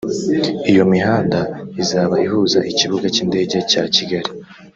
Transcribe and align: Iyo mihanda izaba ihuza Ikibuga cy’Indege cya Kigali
Iyo 0.71 0.83
mihanda 0.93 1.39
izaba 1.81 2.15
ihuza 2.25 2.59
Ikibuga 2.71 3.05
cy’Indege 3.13 3.57
cya 3.71 3.83
Kigali 3.95 4.29